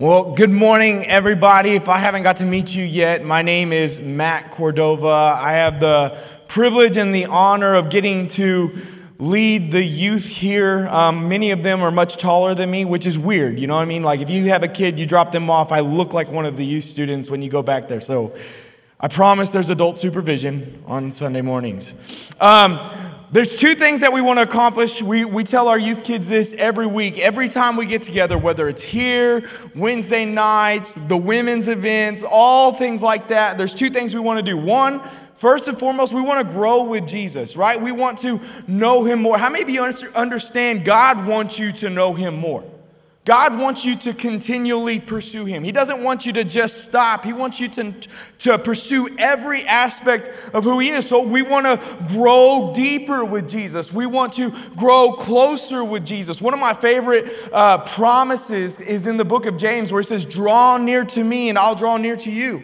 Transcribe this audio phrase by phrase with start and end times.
[0.00, 1.72] Well, good morning, everybody.
[1.72, 5.36] If I haven't got to meet you yet, my name is Matt Cordova.
[5.38, 6.18] I have the
[6.48, 8.70] privilege and the honor of getting to
[9.18, 10.88] lead the youth here.
[10.88, 13.60] Um, many of them are much taller than me, which is weird.
[13.60, 14.02] You know what I mean?
[14.02, 16.56] Like if you have a kid, you drop them off, I look like one of
[16.56, 18.00] the youth students when you go back there.
[18.00, 18.34] So
[18.98, 21.94] I promise there's adult supervision on Sunday mornings.
[22.40, 22.80] Um,
[23.32, 25.00] there's two things that we want to accomplish.
[25.00, 28.68] We, we tell our youth kids this every week, every time we get together, whether
[28.68, 33.56] it's here, Wednesday nights, the women's events, all things like that.
[33.56, 34.56] There's two things we want to do.
[34.56, 35.00] One,
[35.36, 37.80] first and foremost, we want to grow with Jesus, right?
[37.80, 39.38] We want to know him more.
[39.38, 39.84] How many of you
[40.16, 42.64] understand God wants you to know him more?
[43.26, 45.62] God wants you to continually pursue Him.
[45.62, 47.22] He doesn't want you to just stop.
[47.22, 47.92] He wants you to,
[48.40, 51.06] to pursue every aspect of who He is.
[51.06, 53.92] So we want to grow deeper with Jesus.
[53.92, 56.40] We want to grow closer with Jesus.
[56.40, 60.24] One of my favorite uh, promises is in the book of James where it says,
[60.24, 62.62] Draw near to me and I'll draw near to you.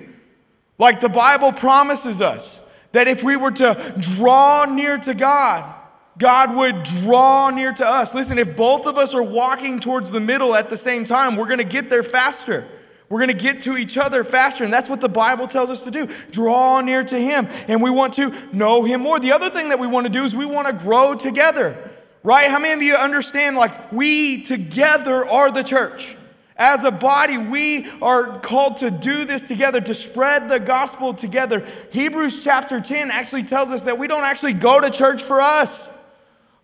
[0.78, 2.62] Like the Bible promises us
[2.92, 5.75] that if we were to draw near to God,
[6.18, 8.14] God would draw near to us.
[8.14, 11.46] Listen, if both of us are walking towards the middle at the same time, we're
[11.46, 12.64] going to get there faster.
[13.08, 14.64] We're going to get to each other faster.
[14.64, 17.46] And that's what the Bible tells us to do draw near to Him.
[17.68, 19.20] And we want to know Him more.
[19.20, 21.76] The other thing that we want to do is we want to grow together,
[22.22, 22.48] right?
[22.48, 26.16] How many of you understand, like, we together are the church?
[26.56, 31.64] As a body, we are called to do this together, to spread the gospel together.
[31.92, 35.95] Hebrews chapter 10 actually tells us that we don't actually go to church for us.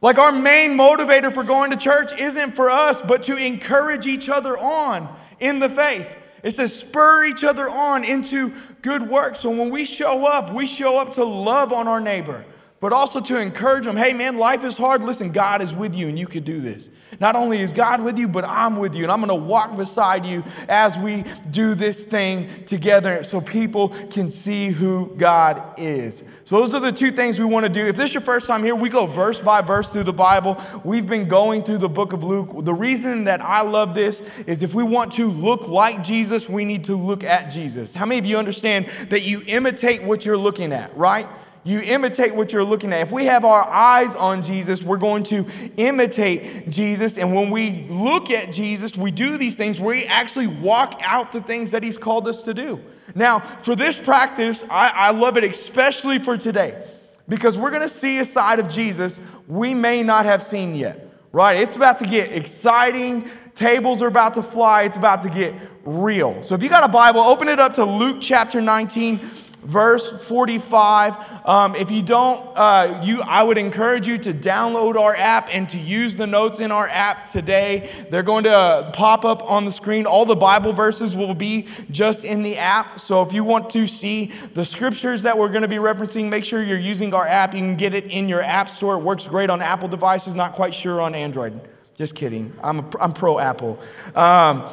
[0.03, 4.29] Like our main motivator for going to church isn't for us, but to encourage each
[4.29, 5.09] other on
[5.39, 6.19] in the faith.
[6.43, 9.37] It's to spur each other on into good work.
[9.37, 12.45] So when we show up, we show up to love on our neighbor
[12.83, 15.03] but also to encourage them hey, man, life is hard.
[15.03, 16.91] Listen, God is with you and you can do this.
[17.21, 19.77] Not only is God with you, but I'm with you and I'm going to walk
[19.77, 21.23] beside you as we
[21.53, 26.25] do this thing together so people can see who God is.
[26.45, 27.87] So, those are the two things we want to do.
[27.87, 30.61] If this is your first time here, we go verse by verse through the Bible.
[30.83, 32.65] We've been going through the book of Luke.
[32.65, 36.65] The reason that I love this is if we want to look like Jesus, we
[36.65, 37.95] need to look at Jesus.
[37.95, 41.27] How many of you understand that you imitate what you're looking at, right?
[41.65, 43.03] You imitate what you're looking at.
[43.03, 45.45] If we have our eyes on Jesus, we're going to
[45.77, 47.19] imitate Jesus.
[47.19, 51.41] And when we look at Jesus, we do these things, we actually walk out the
[51.41, 52.81] things that He's called us to do.
[53.15, 56.83] Now, for this practice, I, I love it, especially for today,
[57.29, 60.99] because we're going to see a side of Jesus we may not have seen yet,
[61.31, 61.57] right?
[61.57, 63.29] It's about to get exciting.
[63.55, 64.83] Tables are about to fly.
[64.83, 66.43] It's about to get real.
[66.43, 69.21] So if you got a Bible, open it up to Luke chapter 19
[69.63, 71.47] verse 45.
[71.47, 75.69] Um, if you don't, uh, you, I would encourage you to download our app and
[75.71, 77.91] to use the notes in our app today.
[78.11, 80.07] They're going to pop up on the screen.
[80.07, 82.99] All the Bible verses will be just in the app.
[83.01, 86.45] So if you want to see the scriptures that we're going to be referencing, make
[86.45, 87.55] sure you're using our app.
[87.55, 88.95] You can get it in your app store.
[88.95, 91.61] It works great on Apple devices, not quite sure on Android.
[91.95, 92.53] Just kidding.
[92.63, 93.79] I'm, a, I'm pro Apple.
[94.15, 94.65] Um,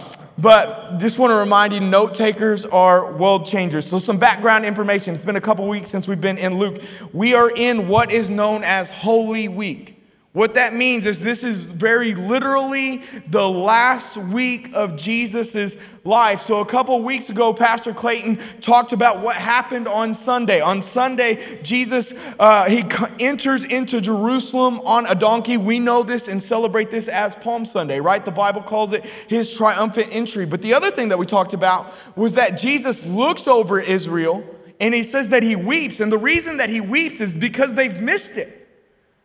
[0.42, 3.86] but just want to remind you, note takers are world changers.
[3.86, 5.14] So, some background information.
[5.14, 6.82] It's been a couple weeks since we've been in Luke.
[7.14, 9.99] We are in what is known as Holy Week.
[10.40, 16.40] What that means is this is very literally the last week of Jesus' life.
[16.40, 20.62] So, a couple weeks ago, Pastor Clayton talked about what happened on Sunday.
[20.62, 22.86] On Sunday, Jesus uh, he
[23.20, 25.58] enters into Jerusalem on a donkey.
[25.58, 28.24] We know this and celebrate this as Palm Sunday, right?
[28.24, 30.46] The Bible calls it his triumphant entry.
[30.46, 34.46] But the other thing that we talked about was that Jesus looks over Israel
[34.80, 36.00] and he says that he weeps.
[36.00, 38.59] And the reason that he weeps is because they've missed it.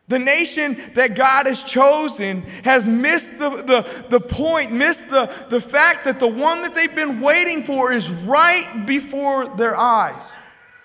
[0.07, 5.61] The nation that God has chosen has missed the, the, the point, missed the, the
[5.61, 10.37] fact that the one that they've been waiting for is right before their eyes.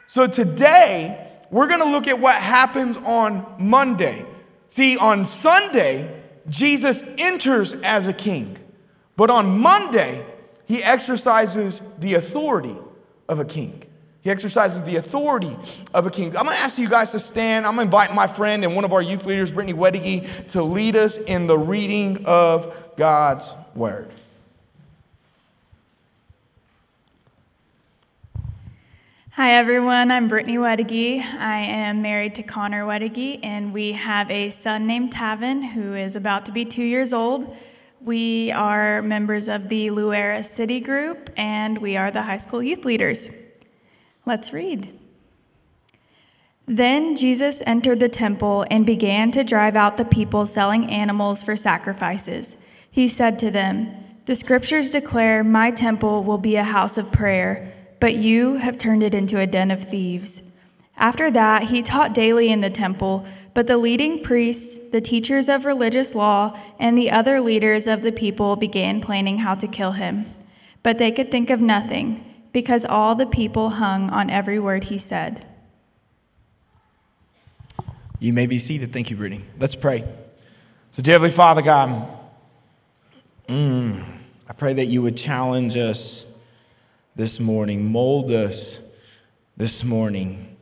[0.08, 4.25] So today, we're going to look at what happens on Monday.
[4.68, 8.58] See, on Sunday, Jesus enters as a king.
[9.18, 10.24] But on Monday,
[10.66, 12.76] he exercises the authority
[13.28, 13.84] of a king.
[14.22, 15.56] He exercises the authority
[15.94, 16.36] of a king.
[16.36, 17.66] I'm going to ask you guys to stand.
[17.66, 20.62] I'm going to invite my friend and one of our youth leaders, Brittany Weddige, to
[20.62, 24.10] lead us in the reading of God's word.
[29.32, 30.12] Hi, everyone.
[30.12, 31.22] I'm Brittany Weddige.
[31.22, 36.18] I am married to Connor Weddige, and we have a son named Tavin who is
[36.18, 37.56] about to be two years old.
[38.02, 42.84] We are members of the Luera City Group, and we are the high school youth
[42.84, 43.32] leaders.
[44.29, 44.96] Let's read.
[46.67, 51.55] Then Jesus entered the temple and began to drive out the people selling animals for
[51.55, 52.55] sacrifices.
[52.91, 53.91] He said to them,
[54.26, 59.02] The scriptures declare, My temple will be a house of prayer, but you have turned
[59.02, 60.43] it into a den of thieves.
[60.96, 63.25] After that, he taught daily in the temple,
[63.55, 68.11] but the leading priests, the teachers of religious law, and the other leaders of the
[68.11, 70.32] people began planning how to kill him.
[70.84, 74.97] But they could think of nothing, because all the people hung on every word he
[74.97, 75.46] said.
[78.19, 78.91] You may be seated.
[78.91, 79.43] Thank you, Brittany.
[79.57, 80.03] Let's pray.
[80.90, 82.07] So, dear Heavenly Father God,
[83.47, 84.03] mm,
[84.47, 86.25] I pray that you would challenge us
[87.16, 88.81] this morning, mold us
[89.55, 90.57] this morning,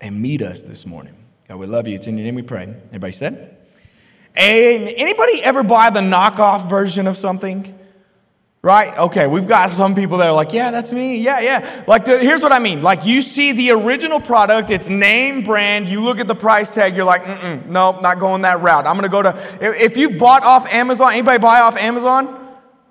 [0.00, 1.14] and meet us this morning.
[1.48, 1.94] God, we love you.
[1.94, 2.64] It's in your name we pray.
[2.88, 3.56] Everybody said?
[4.34, 7.78] And anybody ever buy the knockoff version of something?
[8.64, 8.96] Right?
[8.96, 11.16] Okay, we've got some people that are like, yeah, that's me.
[11.16, 11.82] Yeah, yeah.
[11.88, 12.80] Like, the, here's what I mean.
[12.80, 16.94] Like, you see the original product, it's name brand, you look at the price tag,
[16.94, 18.86] you're like, mm nope, not going that route.
[18.86, 22.41] I'm gonna go to, if you bought off Amazon, anybody buy off Amazon?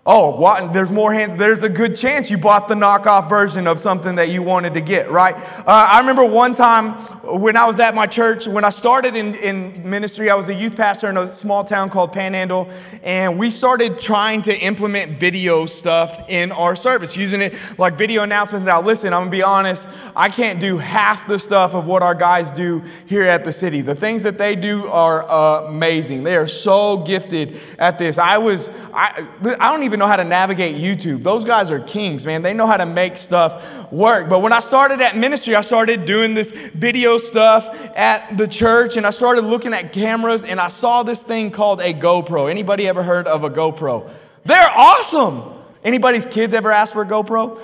[0.03, 0.73] Oh, what?
[0.73, 1.37] There's more hands.
[1.37, 4.81] There's a good chance you bought the knockoff version of something that you wanted to
[4.81, 5.35] get, right?
[5.35, 6.93] Uh, I remember one time
[7.23, 10.55] when I was at my church, when I started in, in ministry, I was a
[10.55, 12.67] youth pastor in a small town called Panhandle,
[13.03, 18.23] and we started trying to implement video stuff in our service, using it like video
[18.23, 18.65] announcements.
[18.65, 22.15] Now, listen, I'm gonna be honest, I can't do half the stuff of what our
[22.15, 23.81] guys do here at the city.
[23.81, 26.23] The things that they do are amazing.
[26.23, 28.17] They are so gifted at this.
[28.17, 29.25] I was, I,
[29.59, 31.23] I don't even know how to navigate YouTube.
[31.23, 32.41] Those guys are kings, man.
[32.41, 34.29] They know how to make stuff work.
[34.29, 38.97] But when I started at ministry, I started doing this video stuff at the church
[38.97, 42.49] and I started looking at cameras and I saw this thing called a GoPro.
[42.49, 44.09] Anybody ever heard of a GoPro?
[44.45, 45.41] They're awesome.
[45.83, 47.59] Anybody's kids ever asked for a GoPro?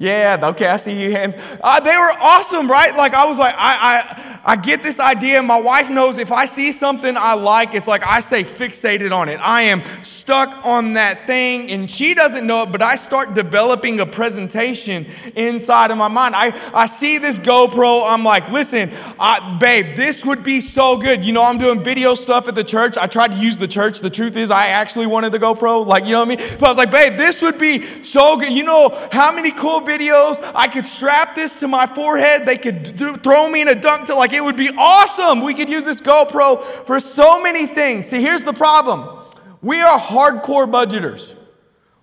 [0.00, 1.34] Yeah, okay, I see you hands.
[1.62, 2.96] Uh, they were awesome, right?
[2.96, 5.42] Like I was like, I, I, I get this idea.
[5.42, 9.28] My wife knows if I see something I like, it's like I say fixated on
[9.28, 9.38] it.
[9.42, 14.00] I am stuck on that thing, and she doesn't know it, but I start developing
[14.00, 15.04] a presentation
[15.36, 16.34] inside of my mind.
[16.34, 18.02] I, I see this GoPro.
[18.06, 21.26] I'm like, listen, uh, babe, this would be so good.
[21.26, 22.96] You know, I'm doing video stuff at the church.
[22.96, 23.98] I tried to use the church.
[23.98, 25.86] The truth is, I actually wanted the GoPro.
[25.86, 26.58] Like, you know what I mean?
[26.58, 28.50] But I was like, babe, this would be so good.
[28.50, 30.40] You know how many cool videos.
[30.54, 32.46] I could strap this to my forehead.
[32.46, 35.42] They could throw me in a dunk to like it would be awesome.
[35.42, 38.08] We could use this GoPro for so many things.
[38.08, 39.18] See, here's the problem.
[39.62, 41.36] We are hardcore budgeters.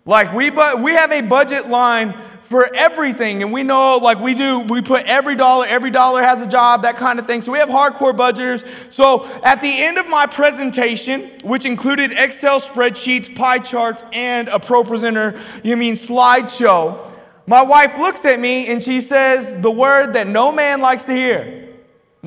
[0.06, 2.14] Like we but we have a budget line
[2.48, 6.42] for everything and we know like we do we put every dollar every dollar has
[6.42, 9.98] a job that kind of thing so we have hardcore budgeters so at the end
[9.98, 15.36] of my presentation which included excel spreadsheets pie charts and a ProPresenter
[15.66, 16.98] you mean slideshow
[17.48, 21.14] my wife looks at me and she says the word that no man likes to
[21.14, 21.58] hear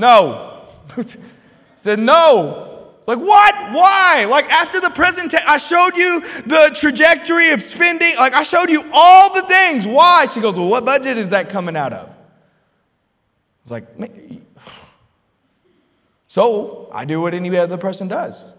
[0.01, 0.63] no.
[1.77, 2.93] said, no.
[2.99, 3.55] It's like, what?
[3.73, 4.27] Why?
[4.29, 8.15] Like, after the presentation, I showed you the trajectory of spending.
[8.19, 9.87] Like, I showed you all the things.
[9.87, 10.27] Why?
[10.27, 12.09] She goes, well, what budget is that coming out of?
[12.09, 12.15] I
[13.63, 13.85] was like,
[16.27, 18.55] so I do what any other person does.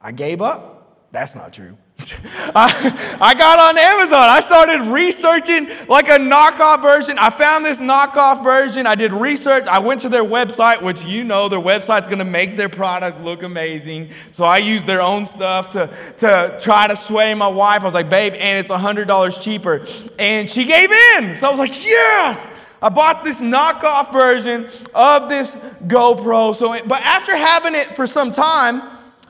[0.00, 0.96] I gave up.
[1.12, 1.76] That's not true.
[2.54, 4.28] I, I got on Amazon.
[4.28, 7.16] I started researching like a knockoff version.
[7.18, 8.86] I found this knockoff version.
[8.86, 9.66] I did research.
[9.66, 13.20] I went to their website, which you know their website's going to make their product
[13.22, 14.10] look amazing.
[14.10, 17.82] So I used their own stuff to, to try to sway my wife.
[17.82, 19.84] I was like, babe, and it's $100 cheaper.
[20.18, 21.36] And she gave in.
[21.36, 22.50] So I was like, yes.
[22.80, 25.56] I bought this knockoff version of this
[25.88, 26.54] GoPro.
[26.54, 28.82] So, but after having it for some time,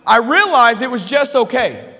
[0.06, 1.98] I realized it was just okay.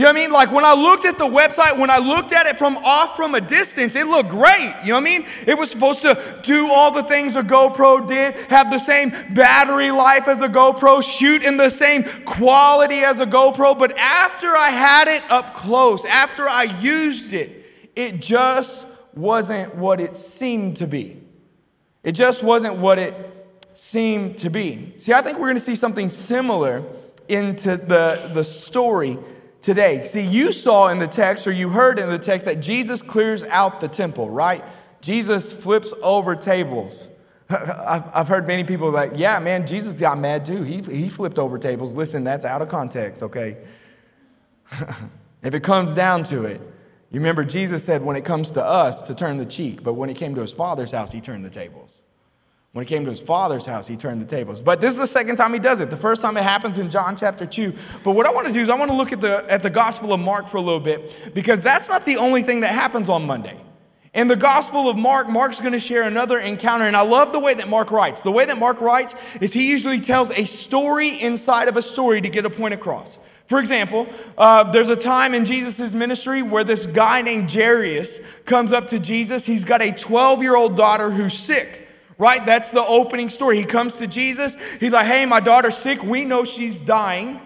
[0.00, 0.32] You know what I mean?
[0.32, 3.34] Like when I looked at the website, when I looked at it from off from
[3.34, 4.74] a distance, it looked great.
[4.82, 5.26] You know what I mean?
[5.46, 9.90] It was supposed to do all the things a GoPro did, have the same battery
[9.90, 13.78] life as a GoPro, shoot in the same quality as a GoPro.
[13.78, 17.50] But after I had it up close, after I used it,
[17.94, 21.20] it just wasn't what it seemed to be.
[22.04, 23.14] It just wasn't what it
[23.74, 24.94] seemed to be.
[24.96, 26.82] See, I think we're going to see something similar
[27.28, 29.18] into the, the story
[29.60, 30.04] today.
[30.04, 33.44] See, you saw in the text, or you heard in the text, that Jesus clears
[33.44, 34.62] out the temple, right?
[35.00, 37.08] Jesus flips over tables.
[37.50, 40.62] I've heard many people like, yeah, man, Jesus got mad too.
[40.62, 41.96] He, he flipped over tables.
[41.96, 43.56] Listen, that's out of context, okay?
[45.42, 46.60] if it comes down to it,
[47.10, 50.10] you remember Jesus said when it comes to us to turn the cheek, but when
[50.10, 52.02] it came to his father's house, he turned the tables.
[52.72, 54.60] When he came to his father's house, he turned the tables.
[54.62, 55.90] But this is the second time he does it.
[55.90, 57.72] The first time it happens in John chapter 2.
[58.04, 59.70] But what I want to do is I want to look at the, at the
[59.70, 63.08] Gospel of Mark for a little bit because that's not the only thing that happens
[63.08, 63.56] on Monday.
[64.12, 66.84] In the Gospel of Mark, Mark's going to share another encounter.
[66.84, 68.22] And I love the way that Mark writes.
[68.22, 72.20] The way that Mark writes is he usually tells a story inside of a story
[72.20, 73.18] to get a point across.
[73.46, 74.08] For example,
[74.38, 79.00] uh, there's a time in Jesus' ministry where this guy named Jairus comes up to
[79.00, 79.44] Jesus.
[79.44, 81.79] He's got a 12 year old daughter who's sick,
[82.20, 82.44] right?
[82.44, 83.56] That's the opening story.
[83.56, 84.74] He comes to Jesus.
[84.74, 86.02] He's like, hey, my daughter's sick.
[86.04, 87.40] We know she's dying,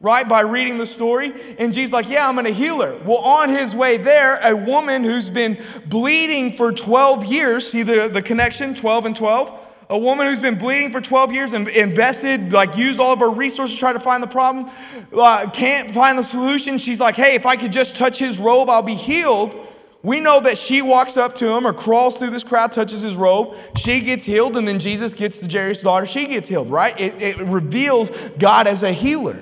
[0.00, 0.26] right?
[0.26, 1.32] By reading the story.
[1.58, 2.96] And Jesus' like, yeah, I'm going to heal her.
[3.04, 8.06] Well, on his way there, a woman who's been bleeding for 12 years, see the,
[8.06, 9.66] the connection, 12 and 12?
[9.90, 13.28] a woman who's been bleeding for 12 years and invested, like used all of her
[13.28, 14.70] resources to try to find the problem,
[15.12, 16.78] uh, can't find the solution.
[16.78, 19.56] She's like, hey, if I could just touch his robe, I'll be healed.
[20.02, 23.16] We know that she walks up to him or crawls through this crowd, touches his
[23.16, 23.54] robe.
[23.76, 26.06] She gets healed, and then Jesus gets to Jairus' daughter.
[26.06, 26.98] She gets healed, right?
[26.98, 29.38] It, it reveals God as a healer.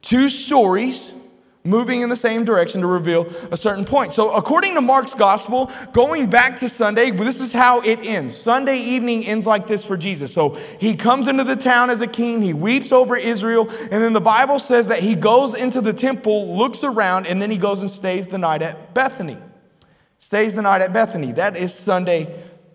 [0.00, 1.14] Two stories
[1.62, 4.14] moving in the same direction to reveal a certain point.
[4.14, 8.34] So, according to Mark's gospel, going back to Sunday, this is how it ends.
[8.34, 10.32] Sunday evening ends like this for Jesus.
[10.32, 14.14] So, he comes into the town as a king, he weeps over Israel, and then
[14.14, 17.82] the Bible says that he goes into the temple, looks around, and then he goes
[17.82, 19.36] and stays the night at Bethany.
[20.20, 21.32] Stays the night at Bethany.
[21.32, 22.28] That is Sunday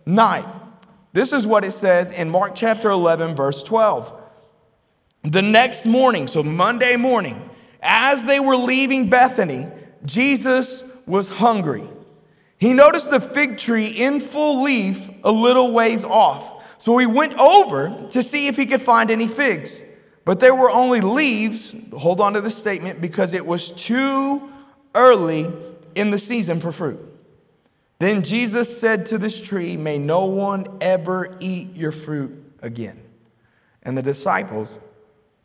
[0.04, 0.46] night.
[1.14, 4.12] This is what it says in Mark chapter 11, verse 12.
[5.24, 7.50] The next morning, so Monday morning,
[7.84, 9.68] as they were leaving Bethany,
[10.04, 11.84] Jesus was hungry.
[12.58, 16.82] He noticed a fig tree in full leaf a little ways off.
[16.82, 19.84] So he went over to see if he could find any figs.
[20.26, 24.50] But there were only leaves, hold on to this statement, because it was too
[24.96, 25.48] early
[25.94, 27.15] in the season for fruit.
[28.00, 33.00] Then Jesus said to this tree, May no one ever eat your fruit again.
[33.84, 34.80] And the disciples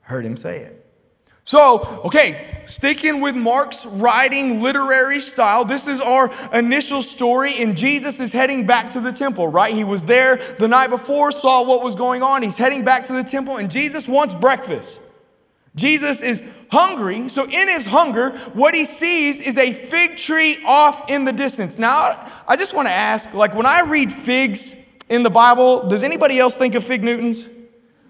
[0.01, 0.77] heard him say it.
[1.45, 8.21] So, okay, sticking with Mark's writing literary style, this is our initial story, and Jesus
[8.21, 9.75] is heading back to the temple, right?
[9.75, 12.43] He was there the night before, saw what was going on.
[12.43, 15.01] He's heading back to the temple, and Jesus wants breakfast.
[15.77, 21.09] Jesus is hungry, so in his hunger, what he sees is a fig tree off
[21.09, 21.79] in the distance.
[21.79, 22.15] Now,
[22.49, 24.75] I just want to ask like, when I read figs
[25.09, 27.49] in the Bible, does anybody else think of fig Newtons?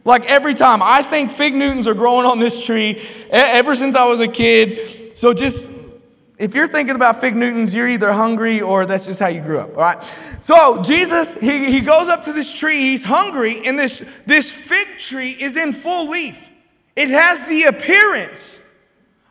[0.04, 4.06] Like every time, I think fig Newtons are growing on this tree ever since I
[4.06, 5.18] was a kid.
[5.18, 6.00] So just,
[6.38, 9.58] if you're thinking about fig Newtons, you're either hungry or that's just how you grew
[9.58, 10.02] up, all right?
[10.40, 14.98] So Jesus, he, he goes up to this tree, he's hungry, and this, this fig
[14.98, 16.49] tree is in full leaf.
[16.96, 18.60] It has the appearance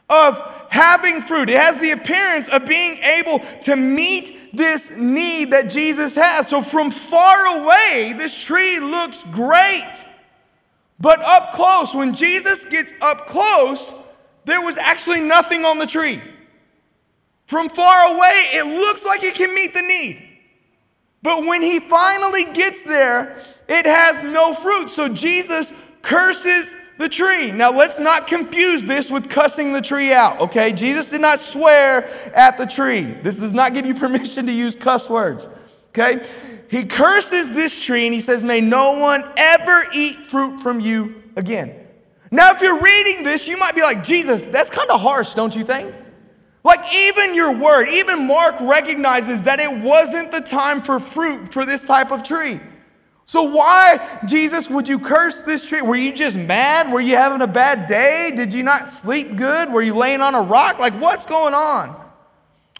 [0.09, 0.37] of
[0.69, 6.15] having fruit, it has the appearance of being able to meet this need that Jesus
[6.15, 6.47] has.
[6.47, 10.05] So from far away, this tree looks great.
[10.99, 14.07] But up close, when Jesus gets up close,
[14.45, 16.19] there was actually nothing on the tree.
[17.45, 20.25] From far away, it looks like it can meet the need.
[21.21, 23.37] But when he finally gets there,
[23.67, 24.89] it has no fruit.
[24.89, 27.49] So Jesus curses the tree.
[27.49, 30.73] Now, let's not confuse this with cussing the tree out, okay?
[30.73, 33.01] Jesus did not swear at the tree.
[33.01, 35.49] This does not give you permission to use cuss words,
[35.89, 36.23] okay?
[36.69, 41.15] he curses this tree and he says, May no one ever eat fruit from you
[41.35, 41.73] again.
[42.31, 45.55] Now, if you're reading this, you might be like, Jesus, that's kind of harsh, don't
[45.55, 45.91] you think?
[46.63, 51.65] Like, even your word, even Mark recognizes that it wasn't the time for fruit for
[51.65, 52.59] this type of tree.
[53.29, 55.83] So, why, Jesus, would you curse this tree?
[55.83, 56.91] Were you just mad?
[56.91, 58.31] Were you having a bad day?
[58.35, 59.71] Did you not sleep good?
[59.71, 60.79] Were you laying on a rock?
[60.79, 61.95] Like, what's going on?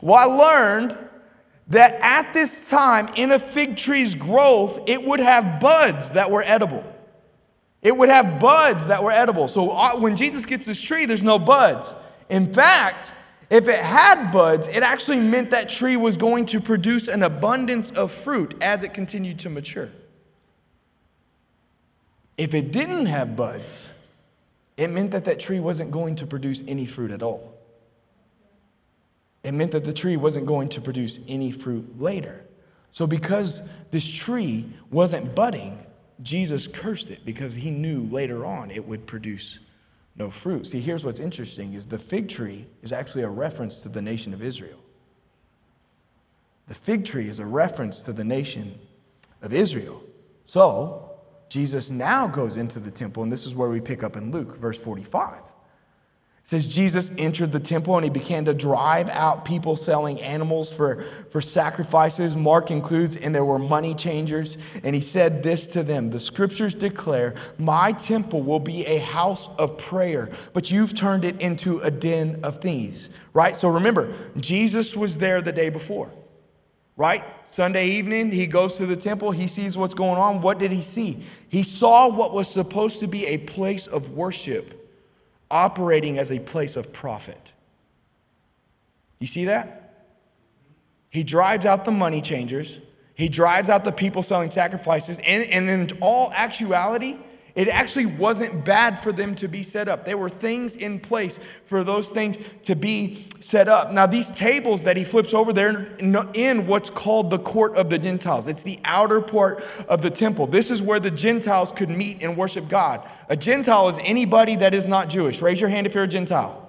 [0.01, 0.98] Well, I learned
[1.68, 6.41] that at this time, in a fig tree's growth, it would have buds that were
[6.41, 6.84] edible.
[7.84, 9.48] It would have buds that were edible.
[9.48, 11.94] So uh, when Jesus gets this tree, there's no buds.
[12.27, 13.12] In fact,
[13.51, 17.91] if it had buds, it actually meant that tree was going to produce an abundance
[17.91, 19.89] of fruit as it continued to mature.
[22.39, 23.93] If it didn't have buds,
[24.77, 27.60] it meant that that tree wasn't going to produce any fruit at all
[29.43, 32.46] it meant that the tree wasn't going to produce any fruit later.
[32.91, 35.77] So, because this tree wasn't budding,
[36.22, 39.60] Jesus cursed it because he knew later on it would produce
[40.15, 40.67] no fruit.
[40.67, 44.34] See, here's what's interesting is the fig tree is actually a reference to the nation
[44.34, 44.79] of Israel.
[46.67, 48.74] The fig tree is a reference to the nation
[49.41, 50.03] of Israel.
[50.46, 51.09] So,
[51.50, 54.56] Jesus now goes into the temple, and this is where we pick up in Luke,
[54.58, 55.41] verse 45
[56.50, 61.03] says Jesus entered the temple and he began to drive out people selling animals for,
[61.29, 62.36] for sacrifices.
[62.36, 64.58] Mark includes, and there were money changers.
[64.84, 69.56] And he said this to them The scriptures declare, My temple will be a house
[69.60, 73.12] of prayer, but you've turned it into a den of thieves.
[73.32, 73.56] Right?
[73.56, 76.10] So remember, Jesus was there the day before.
[77.00, 77.24] Right?
[77.46, 80.41] Sunday evening, he goes to the temple, he sees what's going on.
[80.41, 81.24] What did he see?
[81.48, 84.74] He saw what was supposed to be a place of worship
[85.50, 87.53] operating as a place of profit.
[89.20, 89.94] You see that?
[91.10, 92.82] He drives out the money changers.
[93.15, 95.20] He drives out the people selling sacrifices.
[95.20, 97.15] And, and in all actuality,
[97.60, 100.06] it actually wasn't bad for them to be set up.
[100.06, 103.92] There were things in place for those things to be set up.
[103.92, 107.98] Now, these tables that he flips over, they're in what's called the court of the
[107.98, 108.48] Gentiles.
[108.48, 110.48] It's the outer part of the temple.
[110.48, 113.06] This is where the Gentiles could meet and worship God.
[113.28, 115.42] A Gentile is anybody that is not Jewish.
[115.42, 116.66] Raise your hand if you're a Gentile.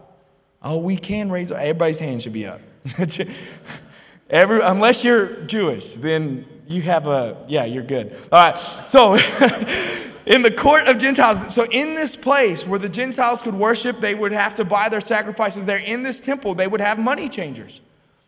[0.61, 2.61] Oh, we can raise, everybody's hand should be up.
[4.29, 8.13] Every, unless you're Jewish, then you have a, yeah, you're good.
[8.33, 9.17] All right, so
[10.27, 14.15] in the court of Gentiles, so in this place where the Gentiles could worship, they
[14.15, 15.79] would have to buy their sacrifices there.
[15.79, 17.81] In this temple, they would have money changers.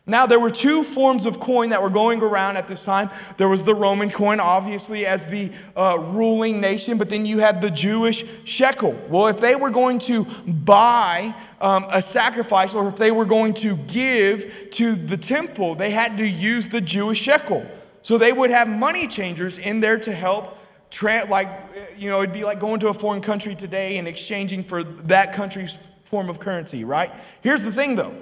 [0.05, 3.09] Now, there were two forms of coin that were going around at this time.
[3.37, 7.61] There was the Roman coin, obviously, as the uh, ruling nation, but then you had
[7.61, 9.01] the Jewish shekel.
[9.09, 13.55] Well, if they were going to buy um, a sacrifice or if they were going
[13.55, 17.65] to give to the temple, they had to use the Jewish shekel.
[18.03, 20.59] So they would have money changers in there to help.
[20.93, 21.49] Tra- like,
[21.97, 25.33] you know, it'd be like going to a foreign country today and exchanging for that
[25.33, 27.11] country's form of currency, right?
[27.41, 28.15] Here's the thing though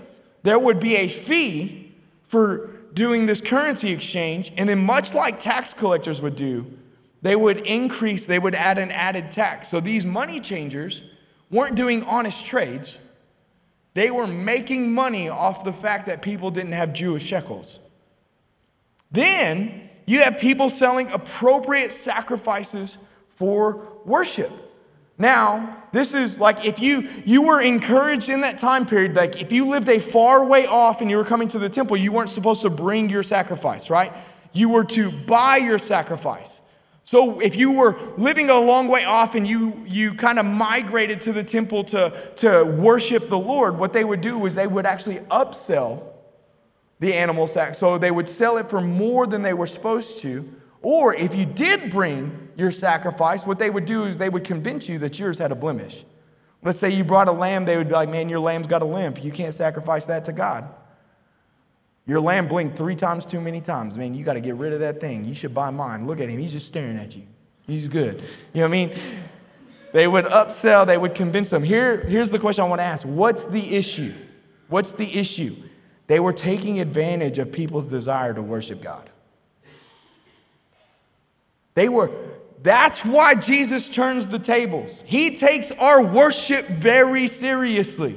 [0.45, 4.53] there would be a fee for doing this currency exchange.
[4.57, 6.65] And then, much like tax collectors would do,
[7.23, 9.69] they would increase, they would add an added tax.
[9.69, 11.03] So these money changers
[11.51, 13.05] weren't doing honest trades,
[13.95, 17.81] they were making money off the fact that people didn't have Jewish shekels.
[19.11, 24.51] Then you have people selling appropriate sacrifices for worship.
[25.19, 29.53] Now, this is like if you you were encouraged in that time period, like if
[29.53, 32.31] you lived a far way off and you were coming to the temple, you weren't
[32.31, 34.11] supposed to bring your sacrifice, right?
[34.53, 36.61] You were to buy your sacrifice.
[37.05, 41.21] So if you were living a long way off and you you kind of migrated
[41.23, 44.87] to the temple to, to worship the Lord, what they would do was they would
[44.87, 46.10] actually upsell
[47.01, 47.75] the animal sack.
[47.75, 50.45] So they would sell it for more than they were supposed to.
[50.83, 54.89] Or if you did bring your sacrifice, what they would do is they would convince
[54.89, 56.05] you that yours had a blemish.
[56.63, 58.87] Let's say you brought a lamb, they would be like, man, your lamb's got a
[58.87, 59.25] limp.
[59.25, 60.67] You can't sacrifice that to God.
[62.07, 63.97] Your lamb blinked three times too many times.
[63.97, 65.25] Man, you got to get rid of that thing.
[65.25, 66.07] You should buy mine.
[66.07, 66.39] Look at him.
[66.39, 67.23] He's just staring at you.
[67.67, 68.21] He's good.
[68.53, 68.91] You know what I mean?
[69.93, 71.63] They would upsell, they would convince them.
[71.63, 74.13] Here, here's the question I want to ask What's the issue?
[74.69, 75.53] What's the issue?
[76.11, 79.09] They were taking advantage of people's desire to worship God.
[81.75, 82.11] They were,
[82.65, 85.01] that's why Jesus turns the tables.
[85.07, 88.17] He takes our worship very seriously.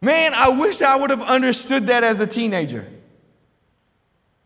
[0.00, 2.86] Man, I wish I would have understood that as a teenager.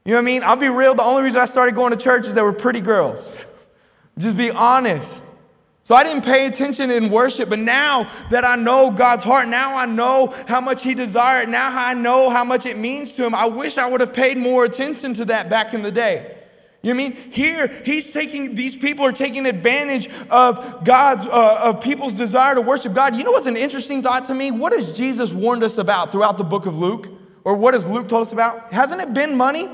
[0.07, 0.43] You know what I mean?
[0.43, 2.81] I'll be real, the only reason I started going to church is there were pretty
[2.81, 3.45] girls.
[4.17, 5.23] Just be honest.
[5.89, 9.75] So I didn't pay attention in worship, but now that I know God's heart, now
[9.75, 13.35] I know how much He desired, now I know how much it means to Him.
[13.35, 16.37] I wish I would have paid more attention to that back in the day.
[16.83, 17.13] You know I mean?
[17.13, 22.61] Here, he's taking, these people are taking advantage of God's, uh, of people's desire to
[22.61, 23.17] worship God.
[23.17, 24.51] You know what's an interesting thought to me?
[24.51, 27.09] What has Jesus warned us about throughout the book of Luke?
[27.45, 28.75] Or what has Luke told us about?
[28.75, 29.71] Hasn't it been money?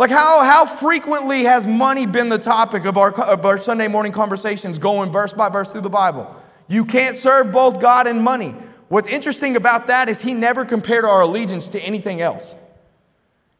[0.00, 4.12] Like, how, how frequently has money been the topic of our, of our Sunday morning
[4.12, 6.34] conversations going verse by verse through the Bible?
[6.68, 8.54] You can't serve both God and money.
[8.88, 12.54] What's interesting about that is he never compared our allegiance to anything else.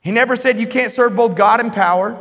[0.01, 2.17] He never said you can't serve both God and power,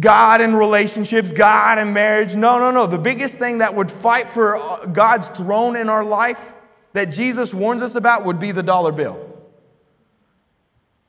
[0.00, 2.34] God and relationships, God and marriage.
[2.34, 2.88] No, no, no.
[2.88, 4.58] The biggest thing that would fight for
[4.92, 6.52] God's throne in our life
[6.94, 9.25] that Jesus warns us about would be the dollar bill.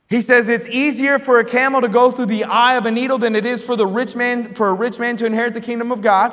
[0.08, 3.18] He says it's easier for a camel to go through the eye of a needle
[3.18, 5.92] than it is for the rich man for a rich man to inherit the kingdom
[5.92, 6.32] of God.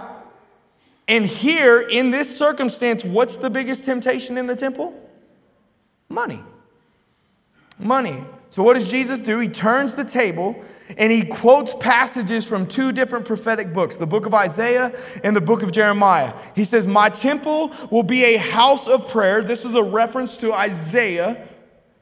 [1.07, 4.99] And here in this circumstance, what's the biggest temptation in the temple?
[6.09, 6.39] Money.
[7.77, 8.17] Money.
[8.49, 9.39] So, what does Jesus do?
[9.39, 10.55] He turns the table
[10.97, 14.91] and he quotes passages from two different prophetic books the book of Isaiah
[15.23, 16.31] and the book of Jeremiah.
[16.55, 19.41] He says, My temple will be a house of prayer.
[19.41, 21.45] This is a reference to Isaiah.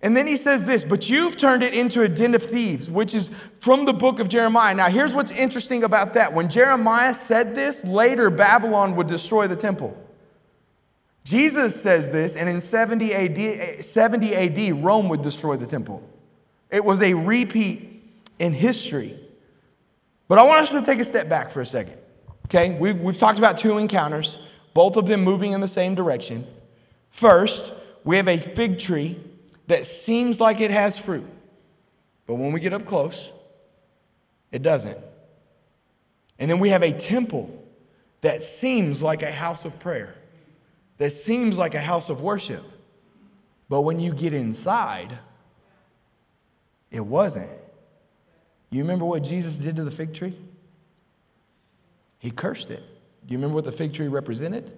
[0.03, 3.15] And then he says this, but you've turned it into a den of thieves, which
[3.15, 3.29] is
[3.61, 4.75] from the book of Jeremiah.
[4.75, 6.33] Now, here's what's interesting about that.
[6.33, 9.97] When Jeremiah said this, later Babylon would destroy the temple.
[11.23, 16.05] Jesus says this, and in 70 AD, 70 AD Rome would destroy the temple.
[16.69, 18.01] It was a repeat
[18.39, 19.13] in history.
[20.27, 21.97] But I want us to take a step back for a second.
[22.47, 26.43] Okay, we've, we've talked about two encounters, both of them moving in the same direction.
[27.11, 29.15] First, we have a fig tree
[29.67, 31.25] that seems like it has fruit,
[32.27, 33.31] but when we get up close,
[34.51, 34.97] it doesn't.
[36.39, 37.63] And then we have a temple
[38.21, 40.15] that seems like a house of prayer,
[40.97, 42.63] that seems like a house of worship.
[43.69, 45.17] But when you get inside,
[46.91, 47.49] it wasn't.
[48.69, 50.33] You remember what Jesus did to the fig tree?
[52.19, 52.83] He cursed it.
[53.25, 54.71] Do you remember what the fig tree represented?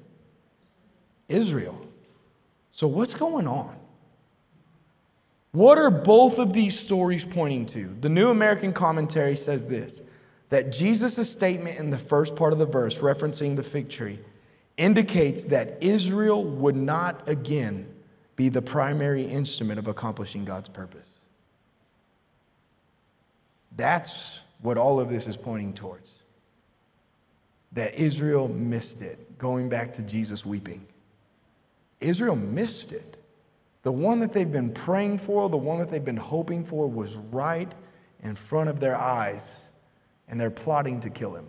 [1.28, 1.80] Israel.
[2.72, 3.76] So, what's going on?
[5.56, 7.86] What are both of these stories pointing to?
[7.86, 10.02] The New American Commentary says this
[10.50, 14.20] that Jesus' statement in the first part of the verse, referencing the fig tree,
[14.76, 17.88] indicates that Israel would not again
[18.36, 21.22] be the primary instrument of accomplishing God's purpose.
[23.78, 26.24] That's what all of this is pointing towards.
[27.72, 30.86] That Israel missed it, going back to Jesus weeping.
[32.02, 33.16] Israel missed it.
[33.86, 37.18] The one that they've been praying for, the one that they've been hoping for, was
[37.18, 37.72] right
[38.24, 39.70] in front of their eyes,
[40.28, 41.46] and they're plotting to kill him.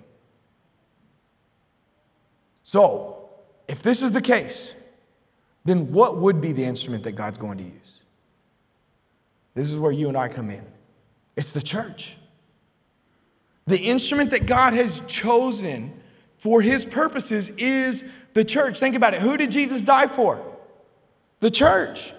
[2.63, 3.31] So,
[3.69, 4.95] if this is the case,
[5.65, 8.03] then what would be the instrument that God's going to use?
[9.55, 10.67] This is where you and I come in.
[11.39, 12.19] It's the church.
[13.67, 15.91] The instrument that God has chosen
[16.37, 18.79] for his purposes is the church.
[18.79, 19.23] Think about it.
[19.23, 20.45] Who did Jesus die for?
[21.41, 22.13] The church.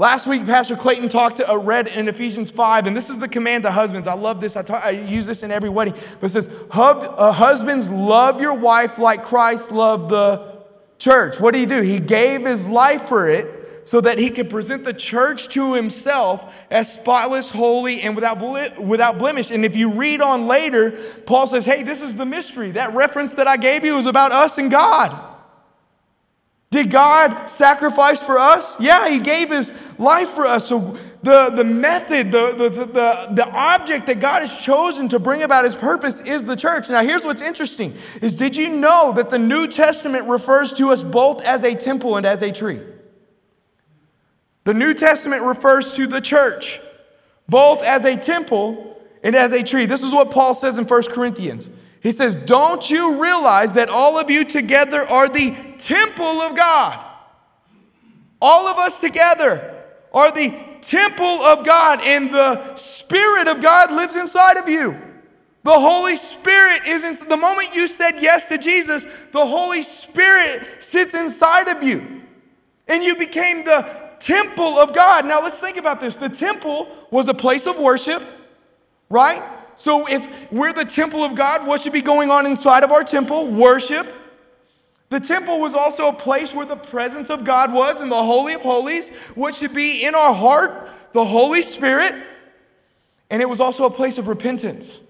[0.00, 3.28] Last week, Pastor Clayton talked, to, uh, read in Ephesians 5, and this is the
[3.28, 4.08] command to husbands.
[4.08, 4.56] I love this.
[4.56, 5.92] I, talk, I use this in every wedding.
[5.92, 10.62] But it says, uh, Husbands, love your wife like Christ loved the
[10.98, 11.38] church.
[11.38, 11.82] What did he do?
[11.82, 16.66] He gave his life for it so that he could present the church to himself
[16.70, 18.40] as spotless, holy, and without,
[18.80, 19.50] without blemish.
[19.50, 20.92] And if you read on later,
[21.26, 22.70] Paul says, Hey, this is the mystery.
[22.70, 25.29] That reference that I gave you was about us and God.
[26.70, 28.80] Did God sacrifice for us?
[28.80, 30.68] Yeah, He gave His life for us.
[30.68, 35.42] So the, the method, the, the, the, the object that God has chosen to bring
[35.42, 36.88] about His purpose is the church.
[36.88, 37.90] Now, here's what's interesting
[38.22, 42.16] is did you know that the New Testament refers to us both as a temple
[42.16, 42.78] and as a tree?
[44.62, 46.80] The New Testament refers to the church
[47.48, 49.86] both as a temple and as a tree.
[49.86, 51.68] This is what Paul says in 1 Corinthians.
[52.00, 56.98] He says, Don't you realize that all of you together are the temple of God?
[58.40, 59.76] All of us together
[60.12, 64.94] are the temple of God, and the Spirit of God lives inside of you.
[65.62, 70.82] The Holy Spirit is in the moment you said yes to Jesus, the Holy Spirit
[70.82, 72.02] sits inside of you.
[72.88, 73.86] And you became the
[74.18, 75.26] temple of God.
[75.26, 76.16] Now let's think about this.
[76.16, 78.22] The temple was a place of worship,
[79.10, 79.42] right?
[79.80, 83.02] So if we're the temple of God, what should be going on inside of our
[83.02, 83.46] temple?
[83.46, 84.06] Worship.
[85.08, 88.52] The temple was also a place where the presence of God was in the Holy
[88.52, 90.70] of Holies, what should be in our heart,
[91.14, 92.12] the Holy Spirit.
[93.30, 95.00] And it was also a place of repentance.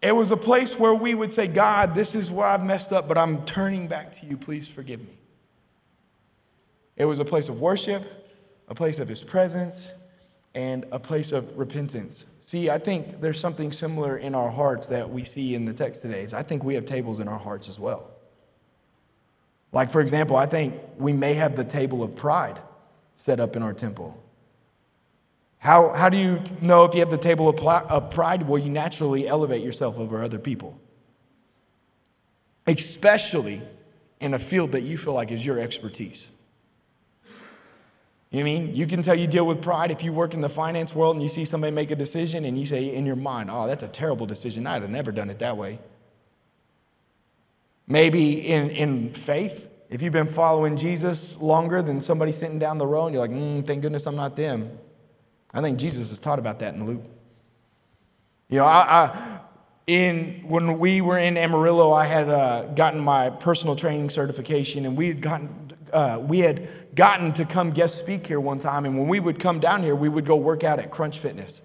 [0.00, 3.08] It was a place where we would say, God, this is where I've messed up,
[3.08, 4.36] but I'm turning back to you.
[4.36, 5.18] Please forgive me.
[6.96, 8.00] It was a place of worship,
[8.68, 10.04] a place of His presence,
[10.54, 12.26] and a place of repentance.
[12.40, 16.02] See, I think there's something similar in our hearts that we see in the text
[16.02, 16.26] today.
[16.34, 18.10] I think we have tables in our hearts as well.
[19.72, 22.58] Like, for example, I think we may have the table of pride
[23.14, 24.22] set up in our temple.
[25.58, 28.48] How, how do you know if you have the table of pride?
[28.48, 30.80] Well, you naturally elevate yourself over other people,
[32.66, 33.60] especially
[34.20, 36.37] in a field that you feel like is your expertise.
[38.30, 38.74] You mean?
[38.74, 41.22] You can tell you deal with pride if you work in the finance world and
[41.22, 43.88] you see somebody make a decision and you say in your mind, oh, that's a
[43.88, 44.66] terrible decision.
[44.66, 45.78] I'd have never done it that way.
[47.86, 52.86] Maybe in, in faith, if you've been following Jesus longer than somebody sitting down the
[52.86, 54.78] row and you're like, mm, thank goodness I'm not them.
[55.54, 57.04] I think Jesus has taught about that in Luke.
[58.50, 59.40] You know, I, I
[59.86, 64.96] in when we were in Amarillo, I had uh, gotten my personal training certification, and
[64.96, 68.98] we had gotten uh, we had gotten to come guest speak here one time, and
[68.98, 71.62] when we would come down here, we would go work out at Crunch Fitness.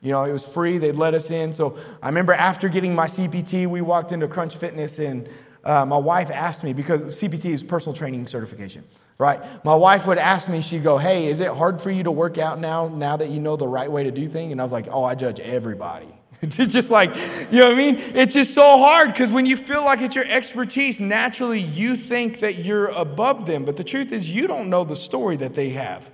[0.00, 1.52] You know, it was free, they'd let us in.
[1.52, 5.28] So I remember after getting my CPT, we walked into Crunch Fitness, and
[5.64, 8.84] uh, my wife asked me, because CPT is personal training certification,
[9.18, 9.40] right?
[9.64, 12.38] My wife would ask me, she'd go, Hey, is it hard for you to work
[12.38, 14.52] out now, now that you know the right way to do things?
[14.52, 16.06] And I was like, Oh, I judge everybody.
[16.58, 17.10] It's just like,
[17.52, 17.96] you know what I mean?
[17.98, 22.40] It's just so hard because when you feel like it's your expertise, naturally you think
[22.40, 23.64] that you're above them.
[23.64, 26.10] But the truth is, you don't know the story that they have.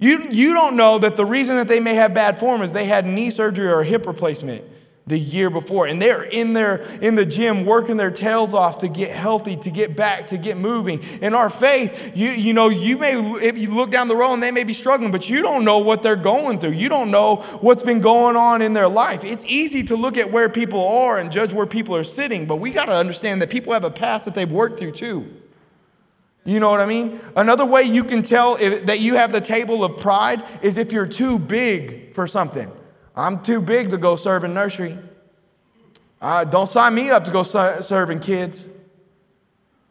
[0.00, 2.86] You, you don't know that the reason that they may have bad form is they
[2.86, 4.64] had knee surgery or hip replacement.
[5.10, 5.86] The year before.
[5.86, 9.70] And they're in there in the gym working their tails off to get healthy, to
[9.70, 11.00] get back, to get moving.
[11.20, 14.42] In our faith, you, you know, you may if you look down the road and
[14.42, 16.70] they may be struggling, but you don't know what they're going through.
[16.70, 19.24] You don't know what's been going on in their life.
[19.24, 22.56] It's easy to look at where people are and judge where people are sitting, but
[22.56, 25.26] we got to understand that people have a past that they've worked through too.
[26.44, 27.20] You know what I mean?
[27.36, 30.92] Another way you can tell if, that you have the table of pride is if
[30.92, 32.70] you're too big for something.
[33.16, 34.96] I'm too big to go serve in nursery.
[36.20, 38.76] Uh, don't sign me up to go ser- serving kids.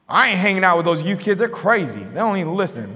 [0.08, 1.40] I ain't hanging out with those youth kids.
[1.40, 2.02] They're crazy.
[2.02, 2.90] They don't even listen.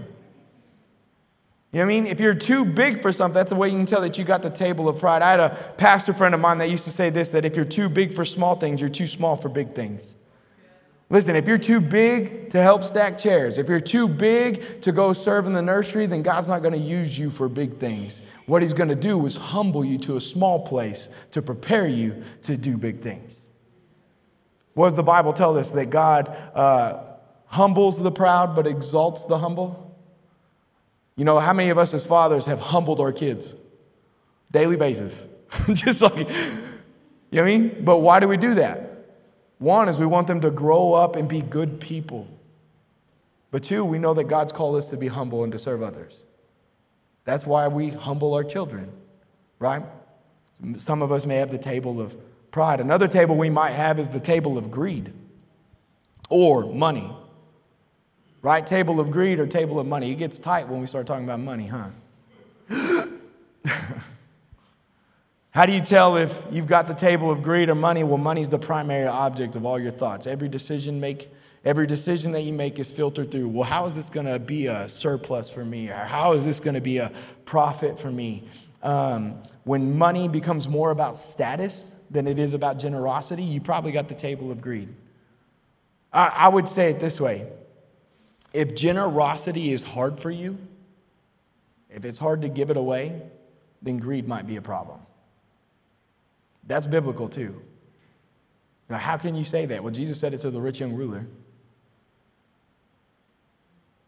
[1.72, 2.08] You know what I mean?
[2.08, 4.44] If you're too big for something, that's the way you can tell that you got
[4.44, 5.24] the table of pride.
[5.24, 7.66] I had a pastor friend of mine that used to say this that if you're
[7.66, 10.16] too big for small things, you're too small for big things.
[11.14, 15.14] Listen, if you're too big to help stack chairs, if you're too big to go
[15.14, 18.24] serve in the nursery, then God's not going to use you for big things.
[18.48, 22.24] What He's going to do is humble you to a small place to prepare you
[22.42, 23.48] to do big things.
[24.74, 25.74] What does the Bible tell us?
[25.74, 27.04] That God uh,
[27.46, 29.96] humbles the proud but exalts the humble?
[31.16, 33.56] You know, how many of us as fathers have humbled our kids?
[34.50, 35.28] Daily basis.
[35.74, 36.32] Just like, you know
[37.30, 37.86] what I mean?
[37.86, 38.83] But why do we do that?
[39.60, 42.28] One is we want them to grow up and be good people.
[43.52, 46.24] But two, we know that God's called us to be humble and to serve others.
[47.24, 48.92] That's why we humble our children,
[49.60, 49.84] right?
[50.76, 52.16] Some of us may have the table of
[52.52, 52.80] pride.
[52.80, 55.14] Another table we might have is the table of greed
[56.30, 57.12] or money,
[58.42, 58.66] right?
[58.66, 60.12] Table of greed or table of money.
[60.12, 61.90] It gets tight when we start talking about money, huh?
[65.54, 68.04] How do you tell if you've got the table of greed or money?
[68.04, 70.26] Well, money's the primary object of all your thoughts.
[70.26, 71.30] Every decision make
[71.64, 73.50] every decision that you make is filtered through.
[73.50, 75.90] Well, how is this going to be a surplus for me?
[75.90, 77.12] Or how is this going to be a
[77.46, 78.46] profit for me?
[78.82, 84.10] Um, when money becomes more about status than it is about generosity, you probably got
[84.10, 84.90] the table of greed.
[86.12, 87.48] I, I would say it this way
[88.54, 90.58] if generosity is hard for you,
[91.92, 93.22] if it's hard to give it away,
[93.84, 95.03] then greed might be a problem.
[96.68, 97.62] That's biblical too.
[98.90, 99.84] Now, how can you say that?
[99.84, 101.26] Well, Jesus said it to the rich young ruler.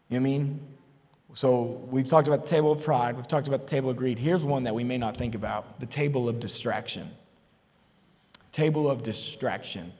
[0.08, 0.60] You know I mean?
[1.34, 4.18] So we've talked about the table of pride, we've talked about the table of greed.
[4.18, 7.06] Here's one that we may not think about the table of distraction.
[8.52, 9.92] Table of distraction.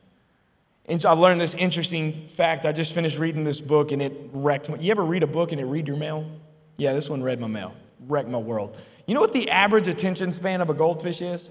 [0.87, 2.65] And I learned this interesting fact.
[2.65, 4.79] I just finished reading this book and it wrecked me.
[4.79, 6.31] You ever read a book and it read your mail?
[6.77, 7.75] Yeah, this one read my mail,
[8.07, 8.81] wrecked my world.
[9.07, 11.51] You know what the average attention span of a goldfish is?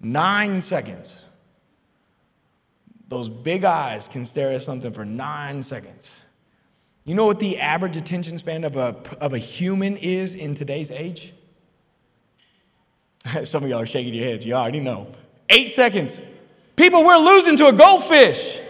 [0.00, 1.26] Nine seconds.
[3.08, 6.24] Those big eyes can stare at something for nine seconds.
[7.04, 10.90] You know what the average attention span of a, of a human is in today's
[10.90, 11.32] age?
[13.44, 14.44] Some of y'all are shaking your heads.
[14.44, 15.08] You already know.
[15.48, 16.20] Eight seconds.
[16.76, 18.60] People, we're losing to a goldfish.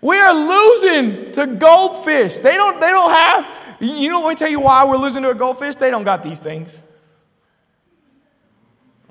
[0.00, 2.38] We are losing to goldfish.
[2.38, 5.30] They don't, they don't have, you know, let me tell you why we're losing to
[5.30, 5.74] a goldfish?
[5.74, 6.80] They don't got these things.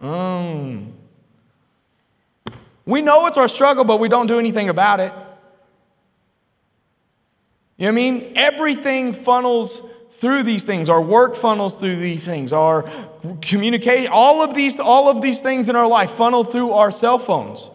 [0.01, 0.91] Mm.
[2.85, 5.11] We know it's our struggle, but we don't do anything about it.
[7.77, 8.33] You know what I mean?
[8.35, 10.89] Everything funnels through these things.
[10.89, 12.51] Our work funnels through these things.
[12.51, 12.89] Our
[13.41, 17.19] communicate, all of these, all of these things in our life funnel through our cell
[17.19, 17.69] phones.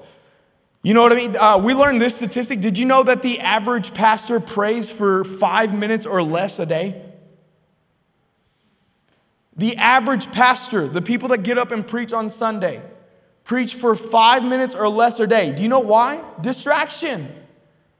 [0.83, 1.37] You know what I mean?
[1.37, 2.61] Uh, we learned this statistic.
[2.61, 7.01] Did you know that the average pastor prays for five minutes or less a day?
[9.57, 12.81] The average pastor, the people that get up and preach on Sunday,
[13.45, 15.53] preach for five minutes or less a day.
[15.55, 16.23] Do you know why?
[16.41, 17.27] Distraction,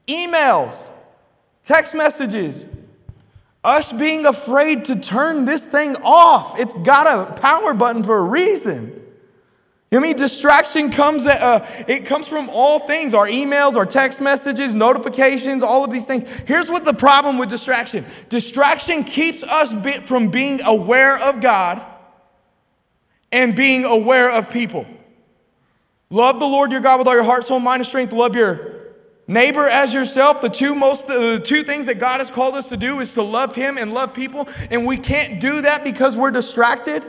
[0.07, 0.91] emails,
[1.63, 2.67] text messages,
[3.63, 6.59] us being afraid to turn this thing off.
[6.59, 8.94] It's got a power button for a reason.
[9.93, 14.19] I mean, distraction comes at, uh, it comes from all things our emails, our text
[14.19, 16.27] messages, notifications, all of these things.
[16.41, 19.73] Here's what the problem with distraction distraction keeps us
[20.07, 21.81] from being aware of God
[23.31, 24.85] and being aware of people.
[26.09, 28.11] Love the Lord your God with all your heart, soul, mind, and strength.
[28.11, 28.75] Love your
[29.27, 30.41] neighbor as yourself.
[30.41, 33.23] The two most the two things that God has called us to do is to
[33.23, 37.03] love him and love people, and we can't do that because we're distracted.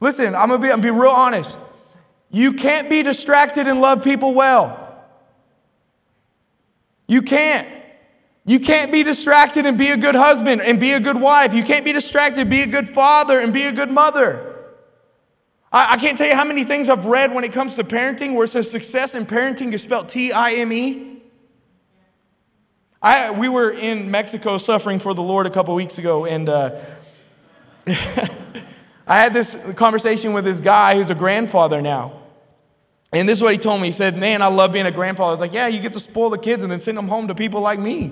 [0.00, 1.58] Listen, I'm gonna be real honest.
[2.30, 4.82] You can't be distracted and love people well.
[7.06, 7.66] You can't.
[8.44, 11.52] You can't be distracted and be a good husband and be a good wife.
[11.52, 14.54] You can't be distracted, be a good father and be a good mother.
[15.72, 18.34] I, I can't tell you how many things I've read when it comes to parenting
[18.34, 21.22] where it says success in parenting is spelled T I M E.
[23.02, 26.80] I, we were in Mexico suffering for the Lord a couple weeks ago, and uh,
[29.06, 32.20] I had this conversation with this guy who's a grandfather now.
[33.12, 33.88] And this is what he told me.
[33.88, 35.28] He said, Man, I love being a grandfather.
[35.28, 37.28] I was like, Yeah, you get to spoil the kids and then send them home
[37.28, 38.10] to people like me.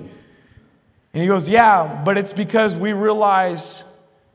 [1.13, 3.85] And he goes, Yeah, but it's because we realize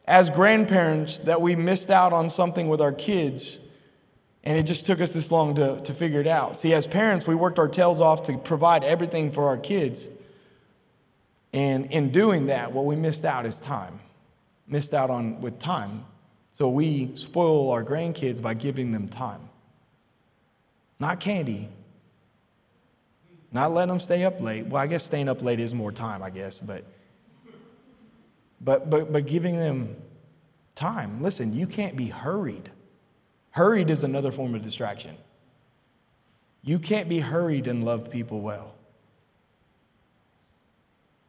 [0.06, 3.66] as grandparents that we missed out on something with our kids.
[4.44, 6.58] And it just took us this long to, to figure it out.
[6.58, 10.10] See, as parents, we worked our tails off to provide everything for our kids.
[11.54, 14.00] And in doing that, what we missed out is time.
[14.68, 16.06] Missed out on with time.
[16.52, 19.42] So we spoil our grandkids by giving them time.
[21.00, 21.70] Not candy.
[23.52, 24.66] Not letting them stay up late.
[24.66, 26.84] Well, I guess staying up late is more time, I guess, but
[28.62, 29.96] but but but giving them
[30.76, 31.22] time.
[31.22, 32.70] Listen, you can't be hurried.
[33.52, 35.16] Hurried is another form of distraction.
[36.62, 38.76] You can't be hurried and love people well.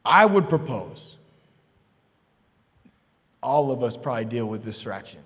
[0.04, 1.16] I would propose
[3.42, 5.20] all of us probably deal with distraction.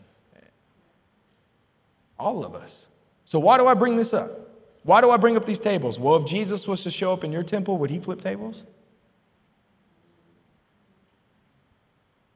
[2.19, 2.87] All of us.
[3.25, 4.31] So, why do I bring this up?
[4.85, 5.99] Why do I bring up these tables?
[5.99, 8.65] Well, if Jesus was to show up in your temple, would he flip tables?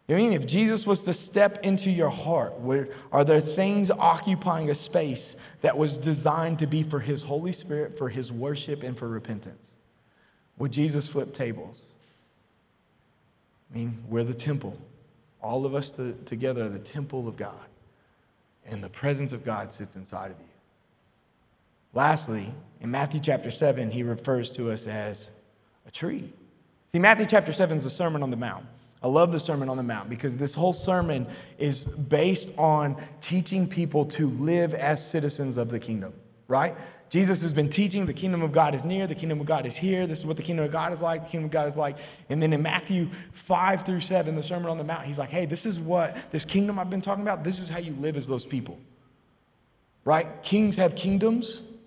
[0.09, 4.71] You mean if Jesus was to step into your heart, where, are there things occupying
[4.71, 8.99] a space that was designed to be for his Holy Spirit, for his worship, and
[8.99, 9.75] for repentance?
[10.57, 11.91] Would Jesus flip tables?
[13.71, 14.79] I mean, we're the temple.
[15.40, 17.55] All of us to, together are the temple of God.
[18.66, 20.44] And the presence of God sits inside of you.
[21.94, 22.46] Lastly,
[22.81, 25.31] in Matthew chapter 7, he refers to us as
[25.87, 26.33] a tree.
[26.87, 28.64] See, Matthew chapter 7 is the Sermon on the Mount.
[29.03, 31.27] I love the Sermon on the Mount because this whole sermon
[31.59, 36.12] is based on teaching people to live as citizens of the kingdom,
[36.48, 36.74] right?
[37.11, 39.76] Jesus has been teaching the kingdom of God is near, the kingdom of God is
[39.76, 40.06] here.
[40.06, 41.96] This is what the kingdom of God is like, the kingdom of God is like.
[42.28, 45.46] And then in Matthew 5 through 7, the Sermon on the Mount, he's like, hey,
[45.46, 48.26] this is what this kingdom I've been talking about, this is how you live as
[48.26, 48.78] those people.
[50.04, 50.26] Right?
[50.42, 51.78] Kings have kingdoms,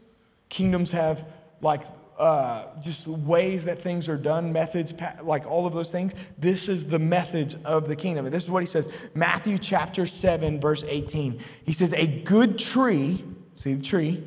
[0.49, 1.25] kingdoms have
[1.61, 1.81] like
[2.19, 4.93] uh, just ways that things are done, methods,
[5.23, 6.13] like all of those things.
[6.37, 8.25] This is the methods of the kingdom.
[8.25, 11.39] And this is what he says Matthew chapter 7, verse 18.
[11.65, 13.23] He says, A good tree,
[13.55, 14.21] see the tree,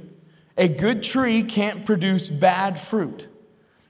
[0.56, 3.28] a good tree can't produce bad fruit,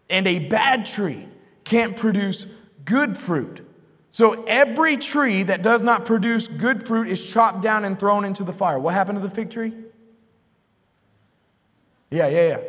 [0.09, 1.25] and a bad tree
[1.65, 2.45] can't produce
[2.85, 3.61] good fruit.
[4.11, 8.45] So every tree that does not produce good fruit is chopped down and thrown into
[8.45, 8.79] the fire.
[8.79, 9.73] What happened to the fig tree?
[12.11, 12.61] Yeah, yeah, yeah.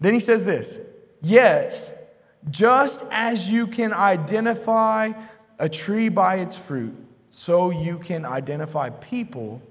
[0.00, 0.90] Then he says this
[1.22, 2.12] Yes,
[2.50, 5.12] just as you can identify
[5.58, 6.94] a tree by its fruit,
[7.30, 9.62] so you can identify people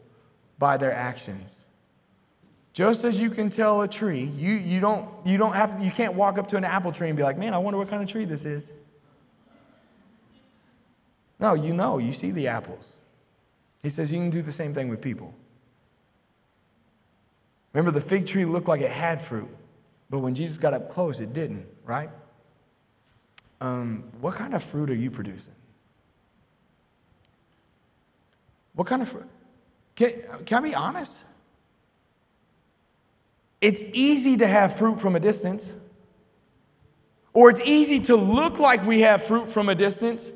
[0.58, 1.63] by their actions.
[2.74, 6.16] Just as you can tell a tree, you, you, don't, you, don't have, you can't
[6.16, 8.10] walk up to an apple tree and be like, man, I wonder what kind of
[8.10, 8.74] tree this is.
[11.40, 12.98] No, you know, you see the apples.
[13.84, 15.36] He says you can do the same thing with people.
[17.74, 19.50] Remember, the fig tree looked like it had fruit,
[20.10, 22.10] but when Jesus got up close, it didn't, right?
[23.62, 25.56] Um, what kind of fruit are you producing?
[28.74, 29.30] What kind of fruit?
[29.96, 30.12] Can,
[30.46, 31.26] can I be honest?
[33.64, 35.74] It's easy to have fruit from a distance,
[37.34, 40.34] or it's easy to look like we have fruit from a distance.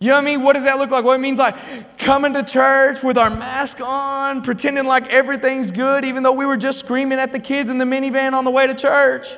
[0.00, 0.42] You know what I mean?
[0.42, 1.04] What does that look like?
[1.04, 1.54] What it means like
[1.98, 6.56] coming to church with our mask on, pretending like everything's good, even though we were
[6.56, 9.28] just screaming at the kids in the minivan on the way to church.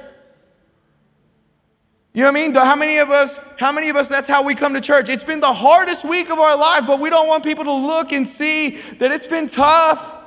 [2.14, 2.54] You know what I mean?
[2.54, 5.08] How many of us, how many of us, that's how we come to church?
[5.08, 8.12] It's been the hardest week of our life, but we don't want people to look
[8.12, 10.18] and see that it's been tough.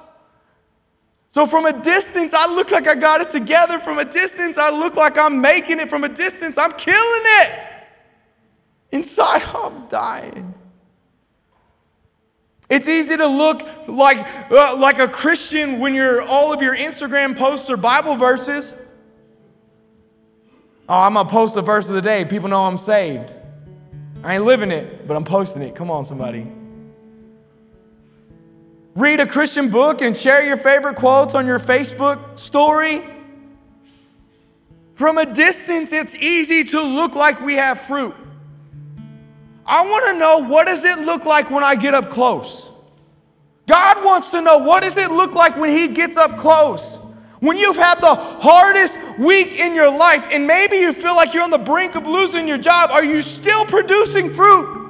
[1.34, 3.80] So from a distance, I look like I got it together.
[3.80, 5.90] From a distance, I look like I'm making it.
[5.90, 7.60] From a distance, I'm killing it.
[8.92, 10.54] Inside, I'm dying.
[12.70, 14.18] It's easy to look like,
[14.52, 18.94] uh, like a Christian when you're all of your Instagram posts are Bible verses.
[20.88, 22.26] Oh, I'm gonna post a verse of the day.
[22.26, 23.34] People know I'm saved.
[24.24, 25.76] I ain't living it, but I'm posting it.
[25.76, 26.46] Come on, somebody
[28.96, 33.02] read a Christian book and share your favorite quotes on your Facebook story.
[34.94, 38.14] From a distance, it's easy to look like we have fruit.
[39.66, 42.70] I want to know what does it look like when I get up close?
[43.66, 47.00] God wants to know what does it look like when he gets up close?
[47.40, 51.44] When you've had the hardest week in your life and maybe you feel like you're
[51.44, 54.84] on the brink of losing your job, are you still producing fruit?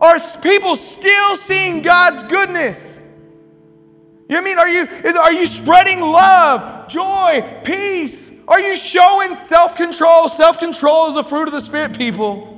[0.00, 3.03] Are people still seeing God's goodness?
[4.28, 4.58] You mean?
[4.58, 8.42] Are you, is, are you spreading love, joy, peace?
[8.48, 10.28] Are you showing self control?
[10.28, 12.50] Self control is a fruit of the Spirit, people.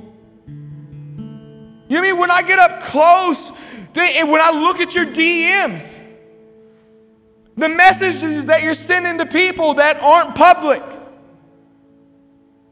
[1.89, 2.17] You mean?
[2.17, 3.51] When I get up close,
[3.97, 5.99] They, when I look at your DMs,
[7.55, 10.83] the messages that you're sending to people that aren't public,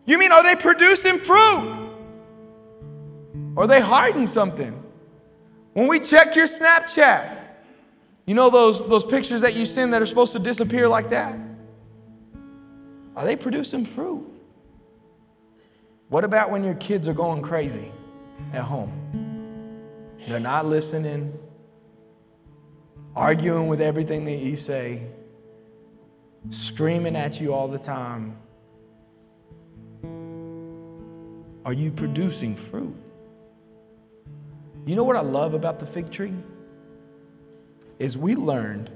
[0.05, 1.89] you mean are they producing fruit?
[3.55, 4.71] Or are they hiding something?
[5.73, 7.35] When we check your Snapchat,
[8.25, 11.35] you know those, those pictures that you send that are supposed to disappear like that?
[13.15, 14.25] Are they producing fruit?
[16.09, 17.91] What about when your kids are going crazy
[18.53, 18.91] at home?
[20.27, 21.33] They're not listening,
[23.15, 25.03] arguing with everything that you say,
[26.49, 28.37] screaming at you all the time.
[31.63, 32.95] Are you producing fruit?
[34.85, 36.33] You know what I love about the fig tree?
[37.99, 38.91] Is we learned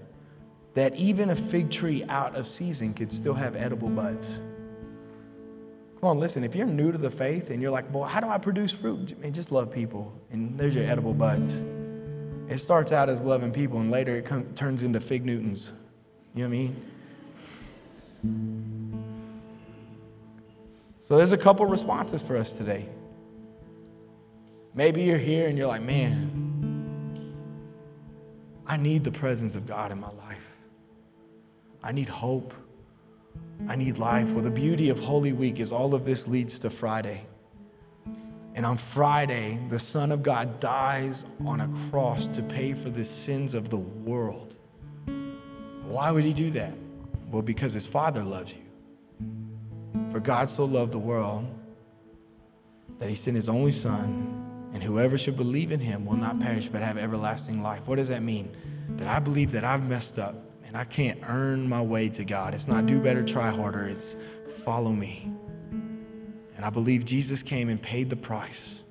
[0.74, 4.39] that even a fig tree out of season could still have edible buds.
[6.00, 8.28] Come on, listen, if you're new to the faith and you're like, boy, how do
[8.28, 9.20] I produce fruit?
[9.20, 11.60] Man, just love people, and there's your edible buds.
[12.47, 15.74] It starts out as loving people, and later it com- turns into fig Newtons.
[16.34, 16.76] You know what I mean?
[21.00, 22.86] So there's a couple responses for us today.
[24.74, 26.49] Maybe you're here and you're like, man,
[28.70, 30.57] I need the presence of God in my life.
[31.84, 32.53] I need hope.
[33.67, 34.34] I need life.
[34.34, 37.24] Well, the beauty of Holy Week is all of this leads to Friday.
[38.53, 43.03] And on Friday, the Son of God dies on a cross to pay for the
[43.03, 44.55] sins of the world.
[45.88, 46.74] Why would he do that?
[47.32, 50.11] Well, because his Father loves you.
[50.11, 51.47] For God so loved the world
[52.99, 54.39] that he sent his only Son,
[54.80, 57.86] and whoever should believe in him will not perish but have everlasting life.
[57.86, 58.49] What does that mean?
[58.91, 60.34] That I believe that I've messed up
[60.65, 62.53] and I can't earn my way to God.
[62.53, 64.15] It's not do better, try harder, it's
[64.63, 65.34] follow me.
[66.55, 68.84] And I believe Jesus came and paid the price.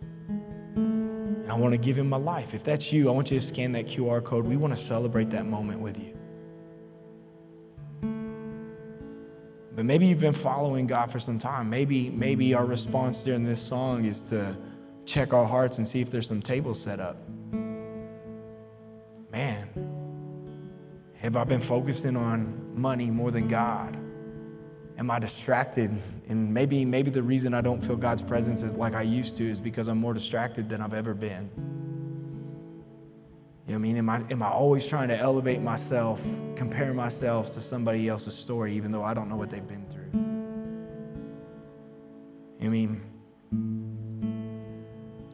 [0.76, 2.53] And I want to give him my life.
[2.53, 4.45] If that's you, I want you to scan that QR code.
[4.45, 6.14] We want to celebrate that moment with you.
[9.74, 11.70] But maybe you've been following God for some time.
[11.70, 14.55] Maybe, maybe our response during this song is to
[15.09, 17.17] check our hearts and see if there's some tables set up.
[19.33, 19.69] Man,
[21.15, 23.97] have I been focusing on money more than God?
[24.99, 25.91] Am I distracted?
[26.29, 29.45] And maybe, maybe the reason I don't feel God's presence is like I used to
[29.45, 31.49] is because I'm more distracted than I've ever been.
[33.67, 33.97] You know what I mean?
[33.97, 36.25] Am I, am I always trying to elevate myself,
[36.57, 40.11] compare myself to somebody else's story, even though I don't know what they've been through?
[42.61, 43.03] You know I mean?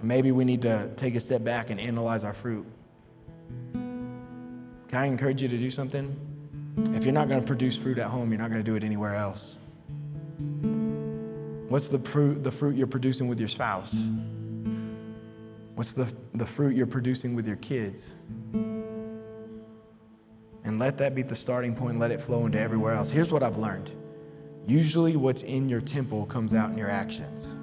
[0.05, 2.67] Maybe we need to take a step back and analyze our fruit.
[3.73, 6.15] Can I encourage you to do something?
[6.93, 8.85] If you're not going to produce fruit at home, you're not going to do it
[8.85, 9.59] anywhere else.
[11.69, 14.09] What's the fruit, the fruit you're producing with your spouse?
[15.75, 18.15] What's the, the fruit you're producing with your kids?
[20.65, 23.11] And let that be the starting point, let it flow into everywhere else.
[23.11, 23.93] Here's what I've learned
[24.67, 27.57] usually, what's in your temple comes out in your actions.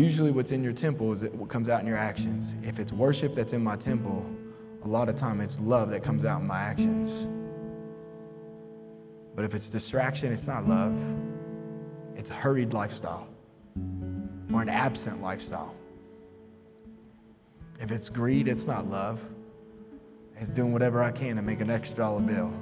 [0.00, 2.54] Usually, what's in your temple is what comes out in your actions.
[2.62, 4.26] If it's worship that's in my temple,
[4.82, 7.28] a lot of time it's love that comes out in my actions.
[9.36, 10.98] But if it's distraction, it's not love.
[12.16, 13.28] It's a hurried lifestyle
[14.50, 15.74] or an absent lifestyle.
[17.78, 19.22] If it's greed, it's not love.
[20.34, 22.54] It's doing whatever I can to make an extra dollar bill.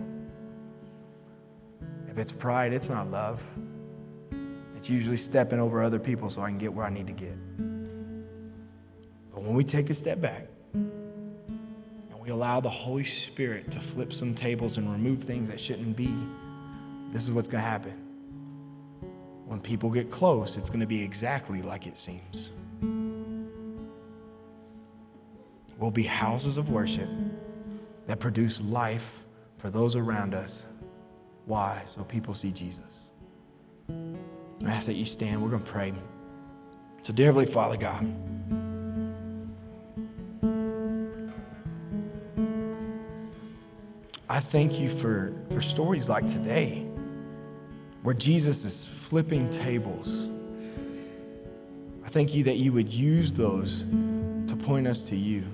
[2.08, 3.48] If it's pride, it's not love.
[4.88, 7.36] It's usually stepping over other people so I can get where I need to get.
[9.34, 14.14] But when we take a step back and we allow the Holy Spirit to flip
[14.14, 16.10] some tables and remove things that shouldn't be,
[17.12, 17.92] this is what's going to happen.
[19.44, 22.52] When people get close, it's going to be exactly like it seems.
[25.76, 27.10] We'll be houses of worship
[28.06, 29.26] that produce life
[29.58, 30.82] for those around us.
[31.44, 31.82] Why?
[31.84, 33.07] So people see Jesus.
[34.68, 35.42] I ask that you stand.
[35.42, 35.92] We're going to pray.
[37.02, 38.04] So, dear Heavenly Father God,
[44.28, 46.86] I thank you for, for stories like today
[48.02, 50.28] where Jesus is flipping tables.
[52.04, 55.44] I thank you that you would use those to point us to you.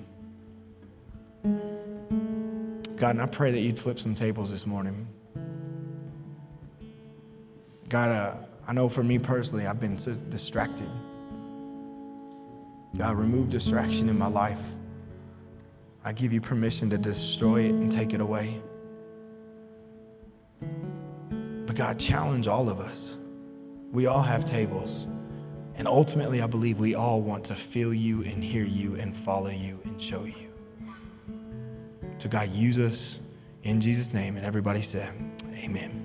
[2.96, 5.06] God, and I pray that you'd flip some tables this morning.
[7.88, 8.34] God, uh,
[8.66, 10.88] I know for me personally, I've been so distracted.
[12.96, 14.62] God, remove distraction in my life.
[16.04, 18.60] I give you permission to destroy it and take it away.
[21.66, 23.16] But God, challenge all of us.
[23.90, 25.06] We all have tables.
[25.76, 29.50] And ultimately, I believe we all want to feel you and hear you and follow
[29.50, 30.52] you and show you.
[32.18, 33.28] So, God, use us
[33.64, 34.36] in Jesus' name.
[34.36, 35.12] And everybody said,
[35.56, 36.03] Amen.